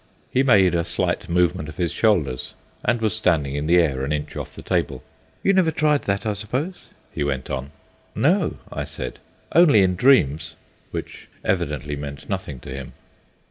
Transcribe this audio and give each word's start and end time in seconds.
He 0.31 0.41
made 0.41 0.73
a 0.73 0.83
slight 0.83 1.29
movement 1.29 1.69
of 1.69 1.77
his 1.77 1.91
shoulders, 1.91 2.55
and 2.83 2.99
was 2.99 3.15
standing 3.15 3.53
in 3.53 3.67
the 3.67 3.77
air 3.77 4.03
an 4.03 4.11
inch 4.11 4.35
off 4.35 4.55
the 4.55 4.63
table. 4.63 5.03
"You 5.43 5.53
never 5.53 5.69
tried 5.69 6.05
that, 6.05 6.25
I 6.25 6.33
suppose?" 6.33 6.85
he 7.11 7.23
went 7.23 7.51
on. 7.51 7.69
"No," 8.15 8.55
I 8.71 8.83
said, 8.83 9.19
"only 9.51 9.83
in 9.83 9.95
dreams," 9.95 10.55
which 10.89 11.27
evidently 11.45 11.95
meant 11.95 12.27
nothing 12.27 12.59
to 12.61 12.69
him. 12.71 12.93